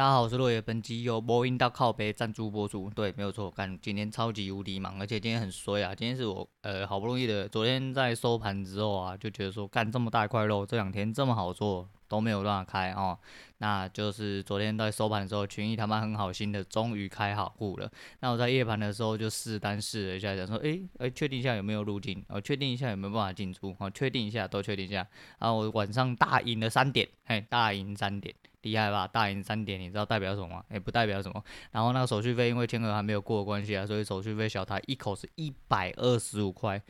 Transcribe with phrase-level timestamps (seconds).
[0.00, 2.90] 大家好，我是落叶，本集由播音到靠北赞助播出。
[2.94, 5.94] 对，没有错，干今天超级无敌忙，而且今天很衰啊！
[5.94, 13.18] 今天是我呃好不容易的，昨天在收盘之后啊，就觉得说干这么大一块肉，这两天这么好做都没有办法开哦。
[13.58, 17.86] 那就是昨天在收盘的时候，群益他妈很好心的，终于开好户了。
[18.20, 25.06] 那我在夜盘的时候就试单试了一下，想说，诶诶，确定一下有没有入金，哦，确定一下有没有办法进出，哦，确定一下都确定一下。
[25.40, 28.34] 然后我晚上大赢了三点，嘿，大赢三点。
[28.62, 29.06] 厉害吧？
[29.06, 30.64] 大赢三点，你知道代表什么吗？
[30.70, 31.42] 也、不代表什么。
[31.72, 36.82] 然后那个手续费，因为天鹅还没有过关系啊，所以手续费小台一口是一百二十五块。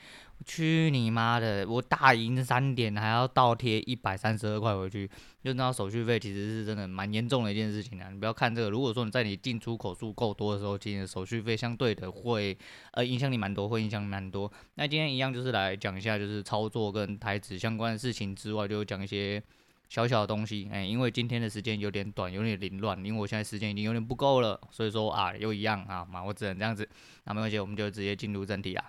[0.46, 1.68] 去你妈的！
[1.68, 5.06] 我大赢三点，还要倒贴一百三十二块回去，
[5.44, 8.08] 就知道手续费其实是真的蛮严重的一件事情啊。
[8.10, 12.56] 你不要看这个，如果说你在你进出口数够多的时候，其实手续费相对的会
[12.92, 14.50] 呃影响你蛮多，会影响蛮多。
[14.76, 19.42] 那今天一样就是来讲一下，就是操作跟台指相关的事情之外，就讲一些。
[19.90, 26.88] 小小的东西，哎、因为今天的时间有点短，有点凌乱，因为我现在时间已经有点不够了，所以说啊，又一样啊嘛，我只能这样子，
[27.24, 28.84] 那没关系，我们就直接进入正题啦。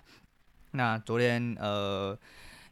[0.70, 2.16] 那昨天呃，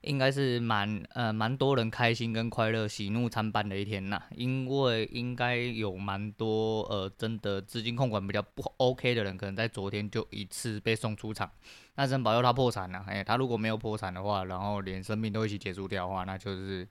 [0.02, 11.50] 应该是蛮呃蛮多人开心跟快乐、喜怒参半的一天呐，因为应该有蛮多呃真的资金控管比较不 OK 的人，可能在昨天就一次被送出场，
[11.96, 16.86] 那真保佑他破产了，哎、他如果没有破产的话，然后连生命都一起结束掉的话，那就是。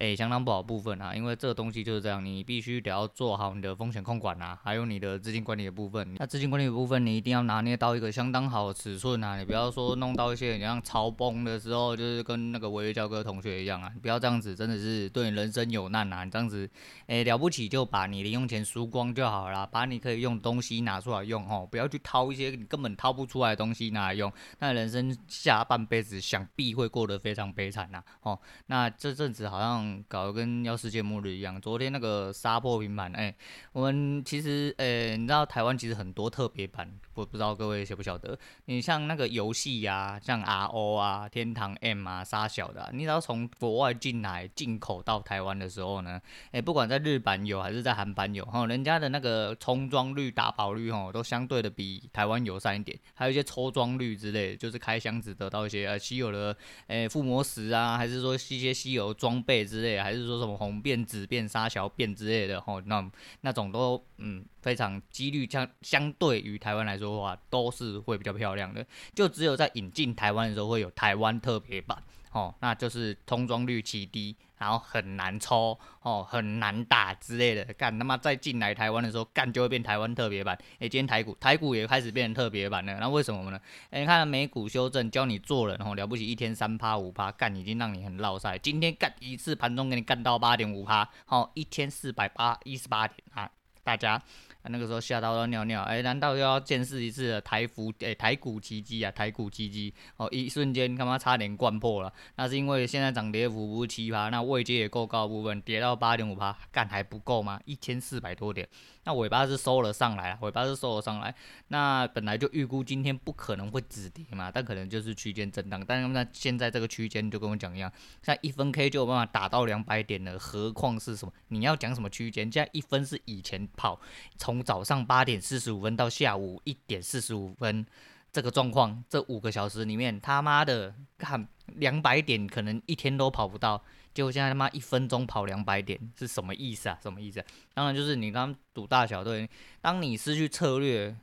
[0.00, 6.14] 诶、欸，相当不好部分啊，因为这个东西就是这样，你必须得要做好你的风险控管啊，还有你的资金管理的部分。
[6.18, 16.24] 那资金管理的部分，你一定要拿捏到一个相当好的尺寸啊，你不要说弄到一些你像超崩的时候，就是跟那个违约交割同学一样啊，你不要这样子，真的是对你人生有难啊。
[16.24, 16.66] 你这样子，
[17.08, 28.02] 诶、欸，了不起就把你零用钱输光就好了，把你可以用东西拿出来用哦，不要去掏一些你根本掏不出来的东西拿来用，那人生下半辈子想必会过得非常悲惨呐。
[28.22, 29.89] 哦，那这阵子好像。
[30.08, 31.60] 搞得跟要世界末日一样。
[31.60, 33.34] 昨天那个杀破平板，哎、
[33.72, 38.38] 我们其实，呃、你知道台湾其实很多特别版，我不知道各位晓不晓得？
[38.66, 46.20] 你像那个游戏呀，像 RO 啊、天堂 M 啊、杀小的、你只要从国外进来进口到台湾的时候呢，
[46.52, 52.98] 哎、不管在日版有还是在韩版有，哈，人家的那个充装率、打宝率，哈，都相对的比台湾友善一点。
[53.14, 63.10] 还有一些抽装率之类，就是开箱子得到一些呃稀有的，哎、附魔石啊，还是说一些稀有装备之类，还是说什么红变、紫变、沙小变之类的，吼，那
[63.42, 68.84] 那种都嗯非常几率相相对于台湾来说的话，都是会比较漂亮的。
[69.14, 71.96] 就只有在引进台湾的时候会有台湾特别版。
[72.32, 77.64] 哦，那就是通装率极低，然后很难抽，哦，很难打之类的。
[77.72, 80.56] 干他妈再进来台湾的时候，干就会变台湾特别版。
[80.80, 82.98] 诶、今天台股台股也开始变成特别版了。
[83.00, 83.58] 那为什么呢？
[83.88, 88.58] 诶、你看美股修正，教你做人，哦，了不起，一天三趴五趴，干已经让你很落赛。
[88.58, 93.50] 今天干一次盘中给你干到八点五趴，好，一天四百八一十八点啊，
[93.82, 94.22] 大家。
[94.62, 99.10] 啊、那个时候吓到要尿尿，哎，难道又要见识一次台服哎台股奇迹啊？
[99.10, 102.12] 台股奇迹哦，一瞬间他妈差点灌破了。
[102.36, 107.60] 那是因为现在涨跌幅不是奇葩，那位阶也够高部分跌到八点五趴，干还不够吗？
[107.64, 108.68] 一千四百多点。
[109.04, 111.34] 那尾巴是收了上来，尾巴是收了上来。
[111.68, 115.82] 那本来就预估今天不可能会止跌嘛，但可能就是区间震荡。
[115.86, 117.90] 但是那现在这个区间就跟我讲一样，
[118.22, 121.32] 像一分 K 就有办法打到两百点了，何况是什么？
[121.48, 122.52] 你要讲什么区间？
[122.52, 123.98] 现在一分是以前跑
[124.36, 127.86] 从从早上八点四十五分到下午一点四十五分
[128.32, 133.80] 这个状况，这五个小时里面他妈的看两百点，可能一天都跑不到。
[134.12, 136.98] 结果现在他妈一分钟跑两百点是什么意思啊？
[137.00, 137.44] 什么意思？
[137.72, 139.48] 当然就是你刚赌大小对，
[139.80, 141.14] 当你失去策略，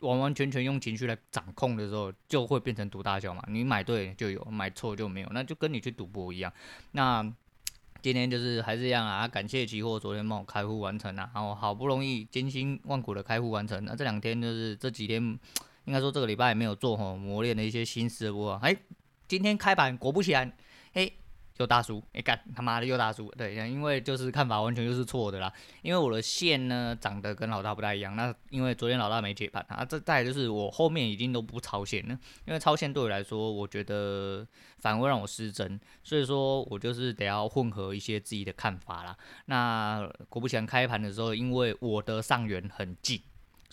[0.00, 3.40] 完完全全用情绪来掌控的时候，就会变成赌大小嘛。
[3.46, 6.52] 你买对就有，买错就没有，那就跟你去赌博一样。
[6.90, 7.24] 那
[8.04, 13.82] 今天就是还是一样啊，感谢期货昨天帮我开户完成啊，然后好不容易艰辛万苦的开户完成。
[13.82, 15.22] 那这两天就是这几天，
[15.86, 18.58] 应该说这个礼拜也没有做吼磨练的一些心思的部分。
[18.60, 18.76] 哎，
[19.26, 20.52] 今天开盘果不其然，
[20.92, 21.10] 哎。
[21.58, 25.52] 又大叔，哎干他妈的又大叔，对，因为就是看法完全就是错的啦。
[25.82, 34.44] 因为我的线呢长得跟老大不太一样，那因为昨天老大没解盘啊，这再就是我后面已经都不超线了，因为超线对我来说，我觉得
[34.78, 39.16] 反而会让我失真，所以说我就是得要混合一些自己的看法啦。
[39.46, 43.20] 那果不其然开盘的时候，因为我的上缘很近。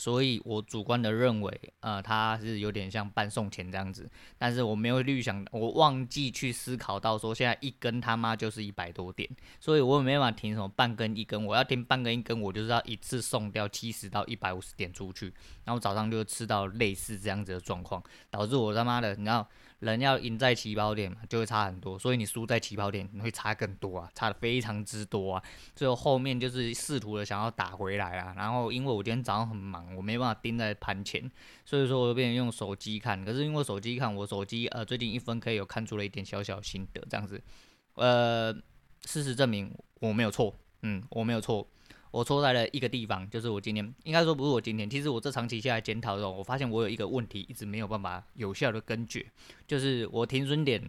[0.02, 15.32] 所以我主观的认为，呃，它是有点像半送钱这样子，但是我没有预想，我忘记去思考到说现在一根他妈就是一百多点，所以我也没办法停什么半根一根，我要停半根一根，我就是要一次送掉七十到一百五十点出去，
[15.66, 18.02] 然后早上就吃到类似这样子的状况，
[18.32, 19.48] 导致我他妈的，你知道
[19.82, 25.44] 人要赢在起跑点嘛，就会差很多，所以你输在起跑点，你会差更多啊，差的非常之多啊。
[25.76, 31.30] 最后后面就是试图的想要打回来啊，然后因为我今天早上很忙，我没办法盯在盘前，
[31.66, 33.26] 所以说我就变成用手机看。
[33.26, 37.42] 可是因为手机看，我手机呃最近一分可以有看出了一点小小心得，这样子，
[37.96, 38.54] 呃，
[39.06, 41.68] 事实证明我没有错，嗯，我没有错。
[42.12, 49.26] 我错在了一个地方，就是我今天应该说不是我今天，其实我这长期下来检讨的时候，我发现我有一个问题一直没有办法有效的根绝，
[49.66, 50.84] 就是我停损点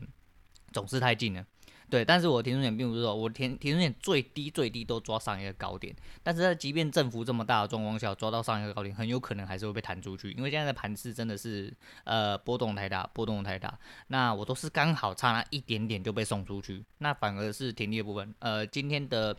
[0.72, 1.46] 总是太近了，
[1.88, 11.72] 对，但是我停损点并不是说我停停损点最低最低都抓上一个高点，但是在即便振幅这么大的状况下，抓到上一个高点，很有可能还是会被弹出去，因为现在的盘势真的是
[12.02, 13.78] 呃波动太大，波动太大，
[14.08, 19.36] 那我都是刚好差那一点点就被送出去，那反而是停利的部分，呃，今天的。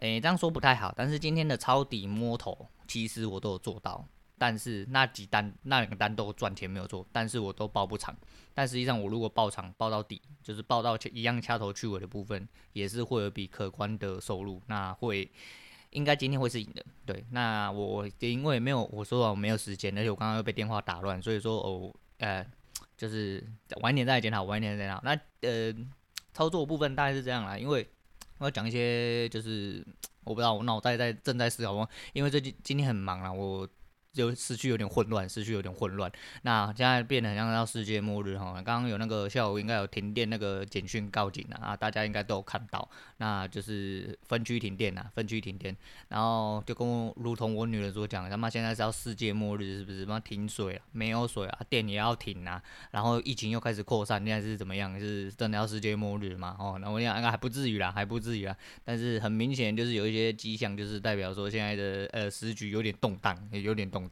[0.00, 4.06] 诶、这样说不太好，但是今天的抄底摸头，其实我都有做到，
[4.36, 8.14] 但是那几单那两个单都赚钱没有做，但是我都爆不长，
[8.52, 15.30] 但实际上我如果爆长爆到底，就是爆到一样掐头去尾的部分，也是会有比可观的收入，那会
[15.90, 22.44] 应该今天会是赢的，对，那我因为没有我说我没有时间，而且我刚刚又被电话打乱，所以说哦，呃，
[22.96, 23.42] 就是
[23.80, 25.18] 晚一点再检讨，晚一点再检讨，那
[25.48, 25.74] 呃
[26.32, 27.88] 操作部分大概是这样啦，因为。
[28.44, 29.84] 要讲一些，就是
[30.24, 33.68] 我不知道，我脑袋在正在思考中，因为最近今天很忙啊，我。
[34.14, 36.10] 就思绪有点混乱，思绪有点混乱。
[36.42, 38.54] 那现在变得很像要世界末日哈。
[38.64, 42.88] 刚刚有那个下午应该有停电那个简讯告警啊，大家应该都有看到。
[43.16, 45.76] 那就是分区停电啊，分区停电。
[46.08, 50.06] 然后就跟我如同我女儿所讲，他妈现在是要世界末日是不是？
[50.06, 52.62] 妈停水啊，没有水啊，电也要停啊。
[52.92, 54.96] 然后疫情又开始扩散，现在是怎么样？
[55.00, 56.54] 是真的要世界末日吗？
[56.60, 58.56] 哦，那我想应该还不至于啦，还不至于啦。
[58.84, 64.03] 但是很明显就是有一些迹象，就是代表说现在的呃时局有点动荡，也有点动。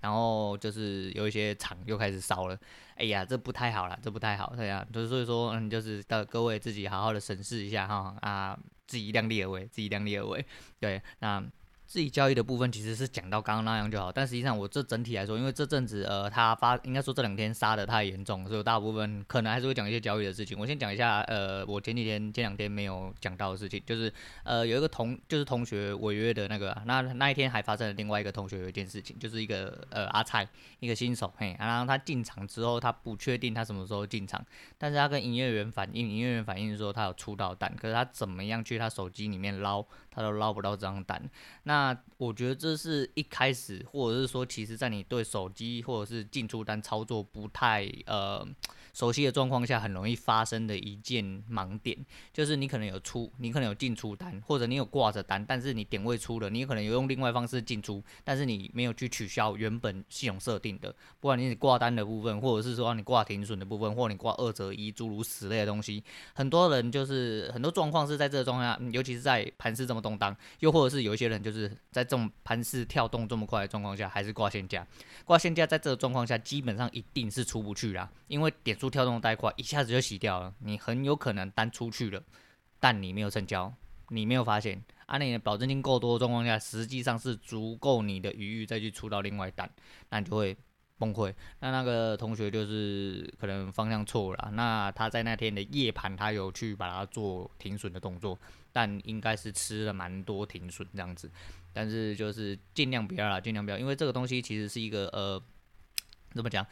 [0.00, 2.58] 然后就是有一些厂又开始烧了，
[2.96, 10.44] 哎呀，这不太好了，这不太好，对呀，就是所以说，嗯，就是的各位自己好好的审视一下哈，啊，自己量力而为，自己量力而为，
[10.78, 11.42] 对，那。
[11.90, 20.56] 自己交易的部分其实是讲到刚刚那样就好，但实际上我这整体来说，因为这阵子呃，他发应该说这两天杀得太严重，所以大部分可能还是会讲一些交易的事情。
[20.56, 24.12] 我先讲一下呃，我前几天前两天没有讲到的事情，就是
[24.44, 30.48] 呃有一个同就是同学违约的那个，那那一天还发生了另外一个同学有一件事情，就是一个呃阿蔡
[30.78, 34.40] 一个新手嘿，然后他进场之后他不确定他什么时候进场，
[34.78, 41.22] 但是他跟营业员反映，营业员反映说他有出到单，可是他怎么样去他手机里面捞，他都捞不到这张单，
[41.62, 41.96] 那。
[42.20, 48.46] 我觉得这是一开始，或者是说，其实在你对手机或者是进出单操作不太呃。
[48.92, 51.96] 熟悉的状况下，很容易发生的一件盲点，
[52.32, 66.02] 就是你可能有出，你可能有进出单，或者你有挂着单，但是你点位出了，你可能有用另外方式进出，但是你没有去取消原本系统设定的，不管你是挂单的部分，或者是说你挂停损的部分，或者你挂二择一诸如此类的东西，
[66.34, 74.86] 很多人就是很多状况是在这个状况下，尤其是在盘势这么动荡，又或者是有一些人就是在这种盘势跳动这么快的状况下，还是挂现价，
[75.24, 78.90] 挂现价在这个状况下基本上一定是出不去啦，因为点数。
[78.90, 82.20] 跳动太快，一下子就洗掉了，你很有可能单出去了，
[82.80, 83.72] 但你没有成交，
[84.08, 89.70] 你没有发现，啊，你的保证金够多的状况下，实际上是足够你的余裕再去出到另外一单，
[90.08, 90.56] 那你就会
[90.98, 91.32] 崩溃。
[91.60, 98.36] 那那个同学就是可能方向错了，那他在那天的夜盘，他有去把它做停损的动作，
[98.72, 101.30] 但应该是吃了蛮多停损这样子，
[101.72, 105.42] 但是就是尽量不要啦，尽量不要，因为这个东西其实是一个呃，
[106.34, 106.66] 怎么讲？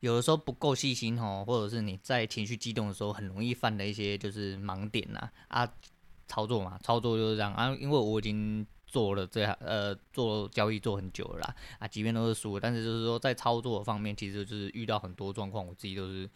[0.00, 5.66] 有的时候不够细心哦，或者是你在情绪激动的时候很容易犯的一些就是盲点呐啊，
[6.28, 16.28] 操作嘛，操作就是这样啊，因为我已经做了这样呃做交易做很久了啦啊，即便都是输，但是就是说在操作方面，其实就是遇到很多状况，我自己都是。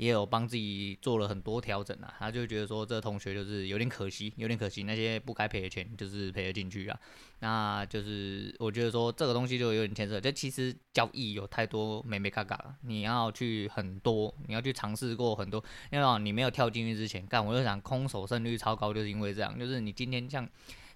[0.00, 6.98] 也有帮自己做了很多调整啊，他就觉得说这同学就是有点可惜，有点可惜，那些不该赔的钱就是赔了进去啊。
[7.40, 20.48] 那就是我觉得说这个东西就有点牵涉，这其实交易有太多眉眉角角了，你要去很多，你要去尝试过很多，因为你没有跳进去之前，干我就想空手胜率超高，就是因为这样，就是你今天像。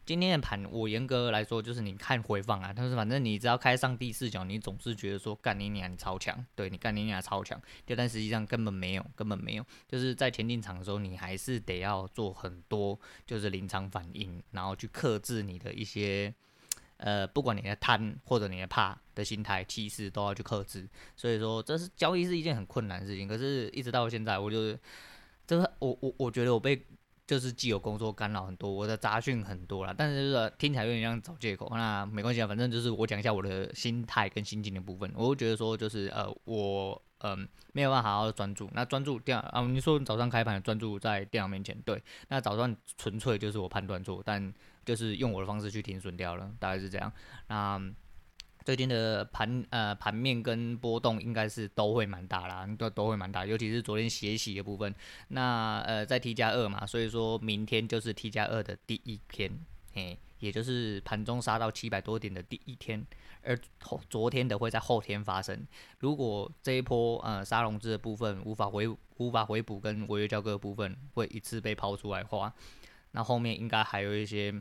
[0.06, 16.34] 今天的盘，我严格来说就是你看回放啊，但是反正你只要开上帝视角，你总是觉得说干你娘你超强，对你干你娘超强，就但实际上根本没有，根本没有，就是在前进场的时候，你还是得要做很多就是临场反应，然后去克制你的一些
[16.98, 20.86] 呃，不管你的贪或者你的怕的心态，其实都要去克制。
[21.16, 24.78] 所以说，这是交易是一件很困难的事情，可是一直到现在，我就是
[25.46, 26.84] 这个我我我觉得我被。
[27.26, 35.10] 就是既有工作干扰很多，我的杂讯很多啦，但是就是听起来有点像找借口，那没关系啊，反正就是我讲一下我的心态跟心境的部分。
[35.16, 38.68] 我会觉得说，就是呃，我嗯没有办法好好专注。
[38.74, 44.52] 那专注电脑啊，你说早上开盘专注在电脑面前，对，那早上纯粹就是我判断错，但
[44.84, 47.10] 就是用我的方式去停损掉了，大概是这样。
[47.48, 47.80] 那
[48.64, 54.92] 最近的盘呃盘面跟波动应该是都会蛮大啦，都都会蛮大，尤其是昨天血洗的部分。
[55.28, 59.52] 那呃在 T 加二嘛，所以说明天就是 T 加二的第一天，
[59.92, 63.06] 嘿，也就是盘中杀到七百多点的第一天，
[63.42, 65.66] 而后昨天的会在后天发生。
[65.98, 72.50] 如果这一波呃杀融资的部分无法回无法回补跟违约交割的部分会一次被抛出来的话，
[73.10, 74.54] 那后面应该还有一些。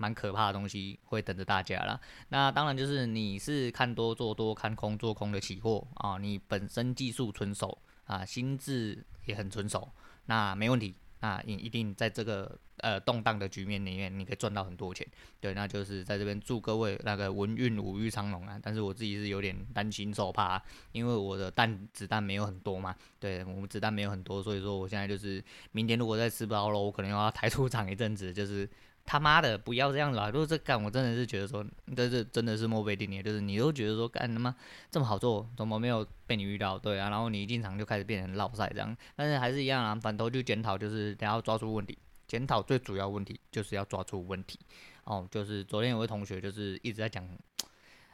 [0.00, 2.00] 蛮可怕的东西会等着大家啦。
[2.30, 9.86] 那当然就是你是看多做多，看空做空的期货啊，你本身技术纯熟啊，心智也很纯熟，
[10.24, 10.94] 那没问题。
[11.22, 15.06] 那你一定在这个呃动荡的局面里面，你可以赚到很多钱。
[15.38, 18.58] 对，那就是在这边祝各位那个文运五欲昌隆啊。
[18.62, 20.58] 但是我自己是有点担心受怕，
[20.92, 22.96] 因为我的弹子弹没有很多嘛。
[23.18, 28.66] 对，我们子弹没有很多，所以说我现在就是明天如果再吃不到肉，我可能要抬出场一阵子，就是。
[29.06, 30.30] 他妈的，不要这样子啊！
[30.30, 31.64] 如果这干，我真的是觉得说，
[31.96, 34.54] 这是真的是莫非定律，就是你都觉得说干他妈
[34.90, 36.78] 这么好做，怎么没有被你遇到？
[36.78, 44.58] 对啊，然后你一进场就开始变成落赛这样，但是还是一样啊，反头就检讨，就是等下要抓住问题，检讨最主要问题就是要抓住问题。
[45.04, 47.26] 哦，就是昨天有位同学就是一直在讲。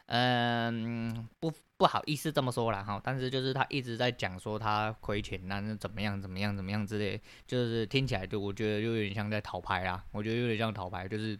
[0.07, 11.37] 嗯，不不好意思这么说啦哈，但是就是他一直在讲说他亏钱，那是怎么样怎么样怎么样之类，就是听起来就我觉得就有点像在讨牌啦，我觉得有点像讨牌，就是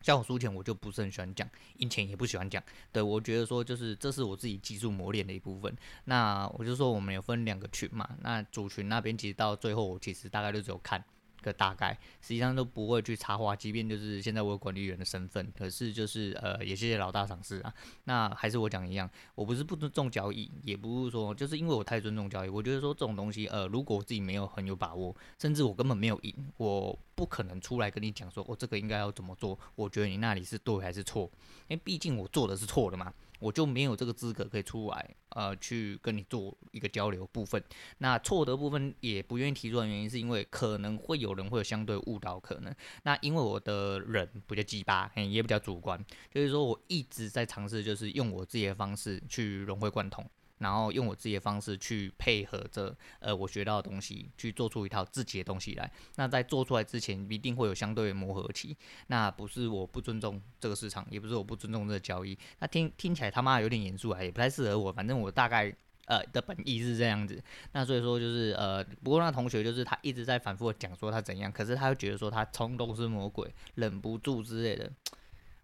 [0.00, 5.72] 像我输钱我就不是很喜欢讲，赢钱也不喜欢讲，对，我觉得说就是这是我自己技术磨练的一部分，
[6.06, 11.02] 那我就说我们有分两个群嘛，那主群那边其实到最后我其实大概就只有看。
[11.42, 17.74] 个大概，实际上都不会去插话，即便就是现在我有管理员的身份，可是就是呃，也谢谢老大赏识啊。
[18.04, 31.30] 那还是我讲一样，我不是不尊重交易，也不是说就是因为我太尊重交易，我觉得说这种东西，呃，如果我自己没有很有把握，甚至我根本没有赢，我不可能出来跟你讲说，我、这个应该要怎么做，我觉得你那里是对还是错，
[31.68, 33.12] 因为毕竟我做的是错的嘛。
[33.42, 37.60] 我就没有这个资格可以出来，呃，去跟你做一个交流部分。
[37.98, 42.72] 那错的部分也不愿意提出的原因，是因为可能会有人会有相对误导可能。
[43.02, 50.24] 那因为我的人比较鸡巴，也比较主观，就是说我一直在尝试，就是用我自己的方式去融会贯通。
[50.62, 55.90] 然后用我自己的方式去配合着，呃，我学到的东西，去做出一套自己的东西来。
[56.16, 58.76] 那在做出来之前，一定会有相对的磨合期。
[59.08, 62.38] 那不是我不尊重这个市场，也不是我不尊重这个交易。
[62.60, 64.92] 那听听起来他妈有点严肃啊，也不太适合我。
[64.92, 65.74] 反正我大概
[66.06, 67.42] 呃的本意是这样子。
[67.72, 74.90] 那所以说就是呃，不过那同学就是他一直在反复的讲说他怎样，可是他又觉得说他冲动是魔鬼，忍不住之类的。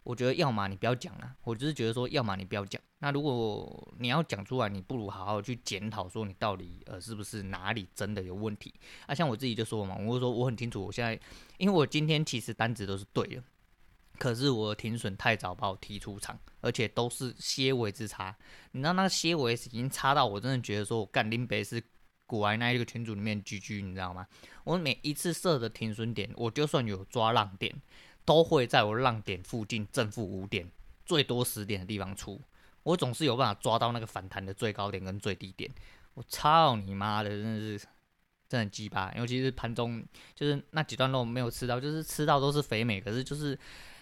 [0.09, 2.81] 我觉得要么你不要讲了，我只是觉得说，要么你不要讲。
[3.00, 8.73] 那如果你要讲出来，你不如好好去检讨，说你到底呃是不是哪里真的有问题。
[9.07, 11.21] 啊，像我自己就说嘛，我就说我很清楚，我现在
[11.59, 13.43] 因为我今天其实单子都是对的，
[14.19, 18.35] 可是我停损太早把我踢出场，而且都是些微之差。
[18.73, 21.83] 你知道那个些微已经差到我真的觉得说我干林北是
[22.25, 24.27] 股癌那一个群组里面 GG，你知道吗？
[24.65, 27.75] 我每一次设的停损点，我就算有抓浪点。
[28.28, 30.70] 都会在我浪点附近正负五点，
[31.06, 32.38] 最多十点的地方出，
[32.82, 35.70] 我总是有办法抓到那个反弹的最高点跟最低点。
[36.12, 37.87] 我操你妈的，真的是
[38.47, 39.11] 真的鸡巴！
[39.16, 40.04] 尤其是盘中，
[40.35, 43.00] 就是那几段肉没有吃到，就是吃到都是肥美。
[43.00, 43.58] 可是就是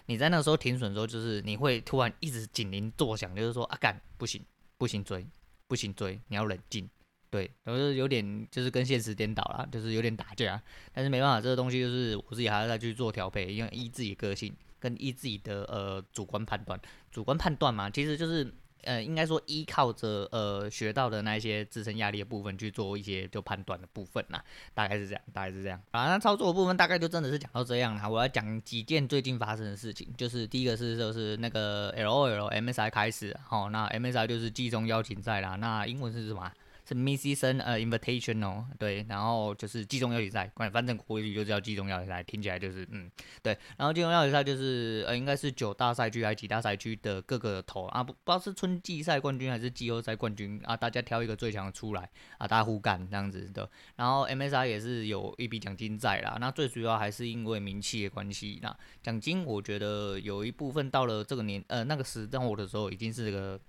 [0.07, 4.43] 你在那时候停损的时候，就是你会突然一直警铃作响，就是说啊干不行
[4.77, 5.25] 不行追
[5.67, 6.89] 不行追，你要冷静。
[7.37, 10.59] 对，都是有点就是跟现实颠倒了，就是有点打架，
[10.91, 16.79] 但是没办法，这个东西就是我自己还要再去做调配，因为依自己个性跟依自己的呃主观判断，
[17.11, 18.51] 主观判断嘛，其实就是
[18.83, 26.07] 呃应该说依靠着呃学到的那一些自身压力的部分去做一些就判断的部分啦，大概是这样，大概是这样啊。
[26.07, 28.09] 那操作的部分大概就真的是讲到这样啦。
[28.09, 36.51] 我要讲几件最近发生的事情，就是第一个是就是那个 LOL MSI 开始，好，那 MSI 就是季中邀请赛啦，那英文是什么？
[36.87, 43.11] 是 Mid-Season 呃 Invitational 对，然后就是季中邀请赛，反正国语就叫季中邀请赛，听起来就是嗯
[43.43, 63.59] 对，然后季中邀请赛就是呃应该是九大赛区还是几大赛区的各个头啊，不不知道是春季赛冠军还是季后赛冠军啊，大家挑一个最强的出来啊，大家互干这样子的，然后 MSI 也是有一笔奖金在啦，那最主要还是因为名气的关系，那奖金我觉得有一部分到了这个年呃那个时段我的时候已经是个。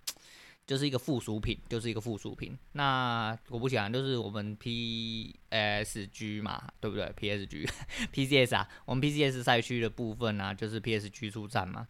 [0.68, 2.56] 就是一个附属品，就是一个附属品。
[2.72, 11.88] 那果不其然，就是我们 PSG 嘛，对不对？PSG，PCS 啊，我们 PCS 赛区的部分啊，就是 PSG 出战嘛。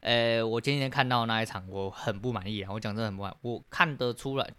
[0.00, 2.72] 呃，我今天看到那一场，我很不满意啊。
[2.72, 4.50] 我讲真的很不满，我看得出来，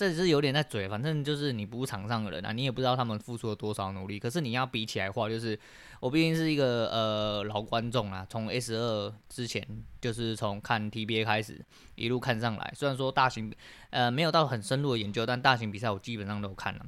[0.00, 4.18] 这只是有点在嘴，反正就是你不是场上的人啊，你也不知道他们付出了多少努力。
[4.18, 5.60] 可是你要比起来的话，就是
[6.00, 9.62] 我毕竟是一个呃老观众啊，从 S 二之前
[10.00, 11.62] 就是从看 TBA 开始
[11.96, 12.72] 一路看上来。
[12.74, 13.54] 虽然说大型
[13.90, 16.86] 呃没有到很深入的研究，但大型比赛我基本上都看了。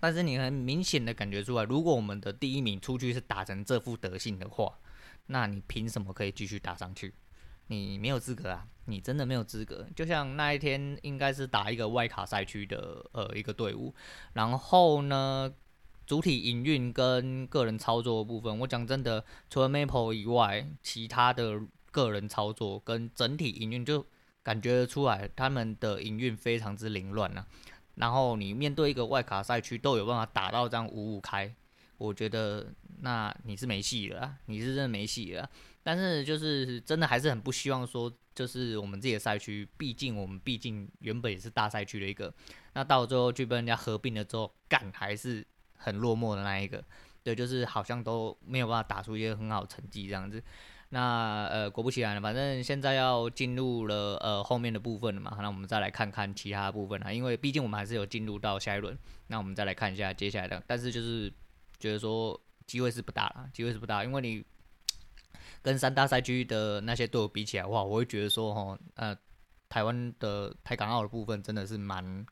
[0.00, 4.78] 但是你很明显的感觉出来，如果我们的第一名出去是打成这副德性的话，
[5.26, 7.12] 那你凭什么可以继续打上去？
[7.68, 8.66] 你没有资格啊！
[8.86, 9.86] 你真的没有资格。
[9.94, 13.94] 就像那一天应该是打一个外卡赛区的呃一个队伍，
[14.32, 15.52] 然后呢，
[16.06, 21.60] 主体营运跟个人操作部分，我讲真的，除了 Maple 以外，其他的
[21.90, 24.06] 个人操作跟整体营运就
[24.42, 27.46] 感觉出来，他们的营运非常之凌乱啊。
[27.96, 31.54] 然后你面对一个外卡赛区都有办法打到这样五五开，
[31.98, 32.66] 我觉得
[33.00, 35.48] 那你是没戏了，你是真的没戏了。
[35.82, 42.32] 但是就是真的还是很不希望说，就是我们自己的赛区，毕竟我们毕竟原本也是大赛区的一个，
[42.74, 46.84] 那到最后去被人家合并了之后，干还是很落寞的那一个，
[47.22, 50.42] 对，就是好像都没有办法打出一些很好的成绩这样子。
[50.90, 61.32] 那呃果不其然了，反正现在要进入了呃后面的部分了嘛，那我们再来看看其他部分啊，因为毕竟我们还是有进入到下一轮，那我们再来看一下接下来的，但是就是
[61.78, 62.38] 觉得说
[62.68, 64.44] 机会是不大了，机会是不大，因为你。
[65.60, 69.16] 跟三大赛区的那些队伍比起来的话，我会觉得说，哈，呃，
[69.68, 72.24] 台湾的台港澳的部分真的是蛮，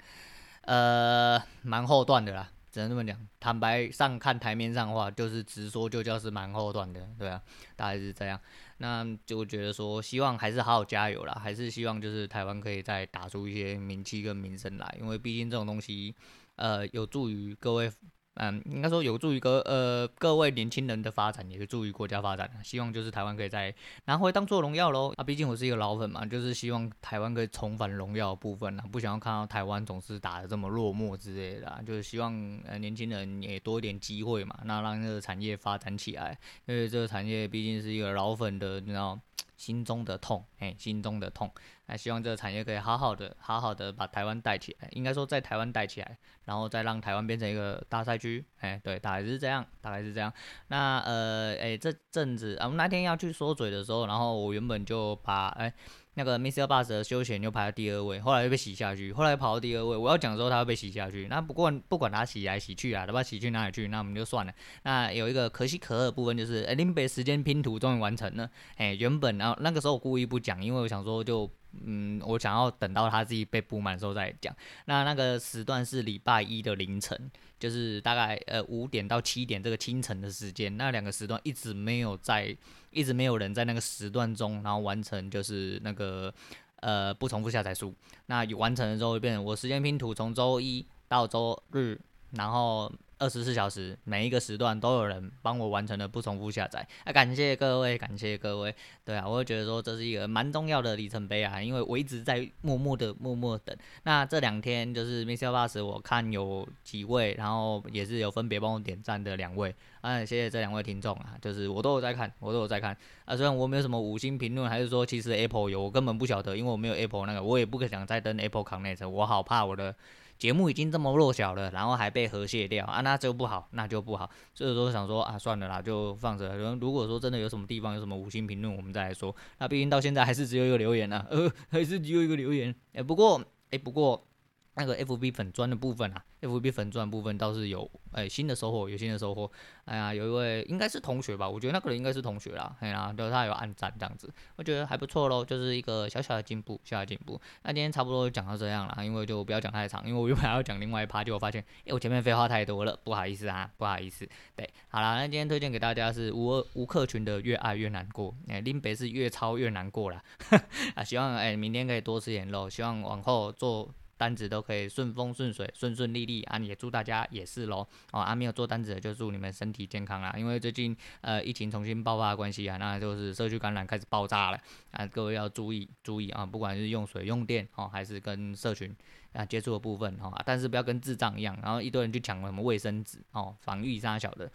[0.63, 3.19] 呃，蛮后段的啦，只能这么讲。
[3.41, 7.43] 坦白上看台面上的话，就是直说就叫是蛮后段的，对啊，
[7.75, 8.41] 大概是这样。
[8.79, 16.15] 那就觉得说，希望还是好好加油啦，还是希望就是台湾可以再打出一些名气跟名声来，因为毕竟这种东西，
[16.55, 17.91] 呃，有助于各位。
[18.37, 22.51] 嗯，应该说有助于各呃各位年轻人的发展，也是助于国家发展。
[22.63, 23.75] 希望就是台湾可以再
[24.05, 25.13] 拿回当做荣耀喽。
[25.17, 31.83] 啊，毕竟我是一个老粉嘛，就是希望台湾可以重返荣耀部分啊，不想要看到台湾总是打得这么落寞之类的。
[31.87, 32.33] 就是希望
[32.67, 36.39] 呃年轻人也多一点机会嘛，那让这个产业发展起来。
[36.67, 39.19] 因为这个产业毕竟是一个老粉的，你知道。
[39.57, 41.51] 心中的痛，哎，心中的痛，
[41.87, 50.33] 那希望这个产业可以好好的、好好的把台湾带起来，应该说在台湾带起来，然后再让台湾变成一个大赛区，哎，对，大概是这样，大概是这样。
[50.69, 55.73] 那呃，哎，这阵子啊，我们那天要去说嘴的时候，然后我原本就把哎。
[56.17, 56.67] 那个 Mr.
[56.67, 59.97] Bus 的休闲就排在第二位，后来又被洗下去，后来跑到第二位。
[59.97, 61.27] 我要讲的时候，他会被洗下去。
[61.29, 64.53] 那不过不管他洗来洗去啊，他把洗去哪里去，那我们就算了。
[64.83, 68.51] 那有一个可喜可贺的部分就是，哎，林北时间拼图终于完成了。
[68.77, 71.49] 哎，原本然后那个时候我故意不讲，因为我想说就。
[71.85, 74.55] 嗯，我想要等到他自己被补满的时候再讲。
[74.87, 80.77] 那那个时段是礼拜一的凌晨，就是大概呃五点到七点这个清晨的时间。
[80.77, 82.57] 那两个时段一直没有在，
[82.91, 86.33] 一直没有人在那个时段中，然后完成就是那个
[86.81, 87.95] 呃不重复下载数。
[88.27, 92.01] 那完成了之后会变成我时间拼图从周一到周日，
[92.33, 92.93] 然后。
[93.19, 98.75] 二十四小时，每一个时段都有人帮我完成了不重复下载，啊，感谢各位，感谢各位，
[99.05, 103.75] 对啊，我会觉得说这是一个蛮重要的里程碑啊，因为我一直在默默的默默等。
[104.03, 105.49] 那这两天就是 Mr.
[105.49, 119.95] Bus，我看有几位，然后也是有分别帮我点赞的两位，啊，谢谢这两位听众啊，就是我都有在看，我都有在看，啊，虽然我没有什么五星评论，还是说其实 Apple 有，我根本不晓得，因为我没有 Apple 那个，我也不可想再登 Apple Connect，我好怕我的。
[120.39, 124.31] 节目已经这么弱小了，然后还被和谐掉啊，那就不好，那就不好。
[124.55, 126.57] 所以说想说啊，算了啦，就放着。
[126.81, 129.35] 如果说真的有什么地方有什么五星评论，我们再来说。
[129.59, 132.75] 那毕竟到现在还是只有一个留言啊，呃，还是只有一个留言。
[132.93, 134.27] 哎、不过，哎、不过。
[134.77, 139.51] 那个 FB 粉专的部分啊，FB 粉专部分倒是有哎、欸、新的收获，有新的收获。
[139.87, 142.77] 哎呀，有一位应该是同学吧，我觉得那个人应该是同学啦。
[142.81, 147.41] 哎呀，就他有按赞这样子，我觉得还不错喽，就是一个小小的进步，小小的进步。
[147.63, 154.29] 那今天差不多就讲到这样了，因为就不要讲太长，因为我原本还要讲另外一趴，结果发现，哎、我前面废话太多了，不好意思啊，不好意思。
[154.55, 160.23] 对，好啦，那今天推荐给大家是吴吴克群的《越爱越难过》，哎、林北是越操越难过啦。
[160.95, 163.91] 啊，希望哎、明天可以多吃点肉，希望往后做。
[164.17, 166.59] 单子都可以顺风顺水、顺顺利利啊！
[166.59, 168.21] 也祝大家也是喽哦！
[168.21, 170.35] 啊，没有做单子的就祝你们身体健康啦！
[170.37, 175.07] 因为最近呃疫情重新爆发的关系啊，那就是社区感染开始爆炸了啊！
[175.07, 176.47] 各位要注意注意啊！
[176.47, 178.95] 不管是用水、用电哦，还是跟社群
[179.33, 184.51] 啊接触的部分哦，但是不要跟智障一样，然后一堆人去抢什么卫生纸哦，防御啥小的。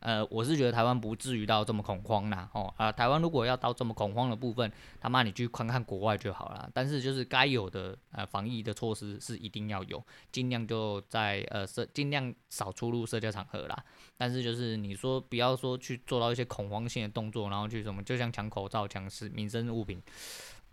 [0.00, 6.70] 呃，我是觉得台湾不至于到这么恐慌啦，哦，啊，台湾如果要到这么恐慌的部分，他妈你去看看国外就好了。
[6.72, 13.84] 但是就是该有的呃防疫的措施是一定要有，尽量就在呃社尽量少出入社交场合啦。
[14.16, 20.02] 但是就是你说不要说去做到一些恐慌性的动作，然后去什么，就像抢口罩、抢是民生物品，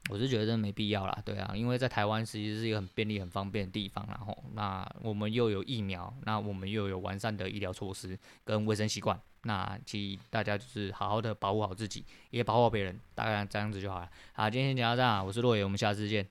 [0.10, 14.10] 我是觉得没必要啦，对啊，因为在台湾其实是一个很便利、很方便的地方，然后那我们又有疫苗，那我们又有完善的医疗措施跟卫生习惯，那其实大家就是好好的保护好自己，也保护好别人，大概这样子就好了。
[14.34, 16.28] 好，今天先讲到这，我是洛野，我们下次见。